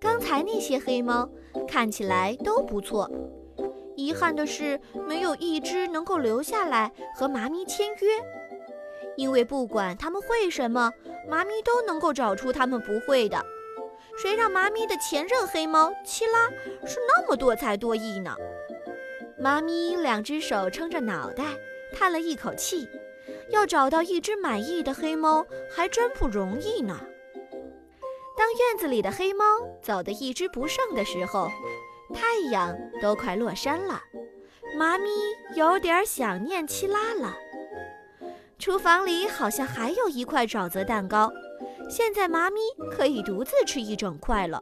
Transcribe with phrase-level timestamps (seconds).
[0.00, 1.28] 刚才那些黑猫
[1.68, 3.10] 看起来都不错，
[3.96, 8.08] 遗憾的是没有一只能够留下来和妈咪签约，
[9.16, 10.92] 因为不管他们会什么，
[11.28, 13.44] 妈咪都能够找出他们不会的。
[14.16, 16.50] 谁让妈咪的前任黑猫七拉
[16.86, 18.34] 是那么多才多艺呢？
[19.38, 21.44] 妈咪两只手撑着脑袋，
[21.92, 22.88] 叹了一口气。
[23.50, 26.98] 要找到一只满意的黑猫还真不容易呢。
[28.42, 29.44] 当院子里的黑猫
[29.80, 31.48] 走得一只不剩的时候，
[32.12, 34.02] 太阳都快落山了，
[34.76, 35.08] 妈咪
[35.54, 37.36] 有点想念七拉了。
[38.58, 41.32] 厨房里好像还有一块沼泽蛋糕，
[41.88, 42.58] 现在妈咪
[42.90, 44.60] 可以独自吃一整块了，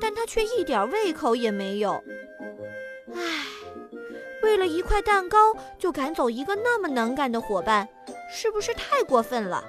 [0.00, 2.00] 但它却一点胃口也没有。
[3.12, 3.22] 唉，
[4.44, 7.88] 为了一块蛋糕就赶走一个那么能干的伙伴。
[8.32, 9.64] 是不是太过分了？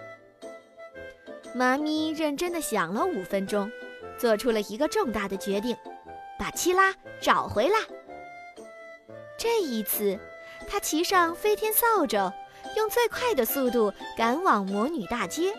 [1.54, 3.70] 妈咪认真的想了五分钟，
[4.18, 5.76] 做出了一个重大的决定，
[6.40, 7.78] 把七拉找回来。
[9.38, 10.18] 这一次，
[10.68, 12.32] 他骑上飞天扫帚，
[12.78, 15.54] 用最快的速度赶往魔女大街。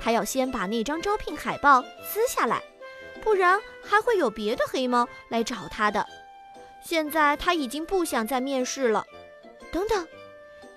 [0.00, 2.62] 他要先把那张招聘海报撕下来，
[3.22, 6.04] 不然还会有别的黑猫来找他的。
[6.82, 9.04] 现在他已经不想再面试了。
[9.70, 10.06] 等等。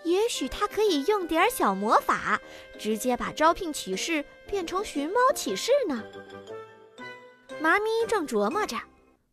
[0.06, 2.40] 也许他可以用点小魔法，
[2.80, 6.04] 直接把招聘启事变成寻猫启事呢。
[7.60, 8.78] 妈咪正琢磨着，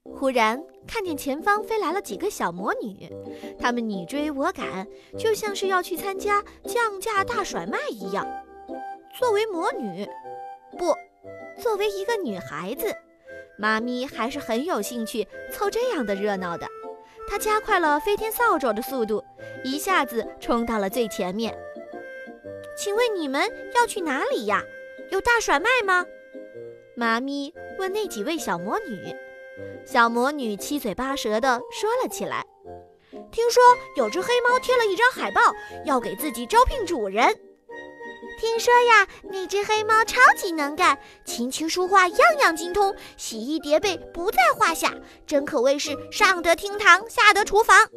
[0.04, 3.10] 忽然看见前方飞来了几个小魔女，
[3.58, 8.26] 她们你追我赶，就像是要去参加降价大甩卖一样。
[9.18, 10.08] 作为魔女，
[10.78, 10.94] 不，
[11.60, 12.94] 作为一个女孩子，
[13.58, 16.66] 妈咪还是很有兴趣凑这样的热闹的。
[17.32, 19.24] 他加快了飞天扫帚的速度。
[19.64, 21.56] 一下子冲到了最前面，
[22.76, 24.62] 请问你们要去哪里呀？
[25.10, 26.04] 有大甩卖吗？
[26.94, 29.16] 妈咪问那几位小魔女。
[29.82, 32.44] 小魔女七嘴八舌地说了起来
[33.32, 33.62] ：“听说
[33.96, 35.40] 有只黑猫贴了一张海报，
[35.86, 37.34] 要给自己招聘主人。
[38.42, 44.92] 听说呀，那只黑猫超级能干，琴棋书画样样精通，洗衣叠被不在话下，
[45.24, 47.88] 真可谓是上得厅堂，下得厨房。”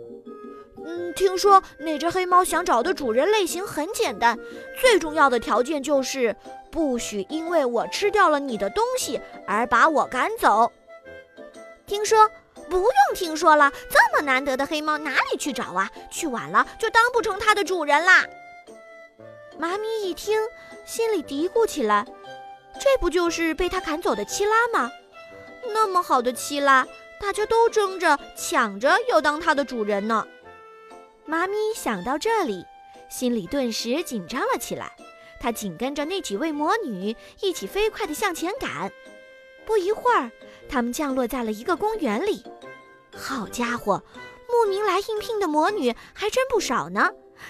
[0.86, 4.38] 嗯，听说那只黑猫想找的主人类型很简单，
[4.80, 6.36] 最重要的条件就是
[6.70, 10.72] 不许因为我吃掉了你的东西而把我赶走。
[11.88, 12.30] 听说
[12.70, 15.90] 不用听说了，这么难得的黑猫哪里去找啊？
[16.12, 18.24] 去晚了就当不成它的主人啦。
[19.58, 20.38] 妈咪一听，
[20.86, 22.06] 心里嘀咕起来：
[22.80, 24.92] 这不就是被他赶走的七拉吗？
[25.74, 26.86] 那么好的七拉，
[27.20, 30.28] 大家都争着抢着要当它的主人呢。
[31.26, 32.66] 妈咪想到这里，
[33.10, 34.92] 心里顿时紧张了起来。
[35.40, 38.92] 她紧跟着那几位魔女一起飞快地向前赶。
[39.66, 40.30] 不一会儿，
[40.70, 42.44] 他们降落在了一个公园里。
[43.16, 44.04] 好家伙，
[44.50, 47.10] 慕名来应聘的魔女还真不少呢。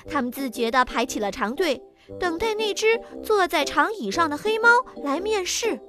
[0.10, 1.82] 他们自觉地排起了长队，
[2.20, 4.70] 等待那只坐在长椅上的黑猫
[5.04, 5.80] 来面试。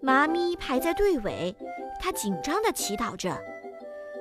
[0.00, 1.54] 妈咪排在队尾
[2.00, 3.38] 她紧张的祈祷着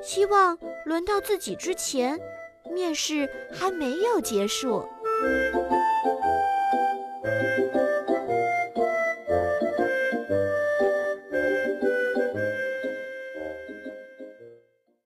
[0.01, 2.19] 希望轮到自己之前
[2.71, 4.83] 面试还没有结束。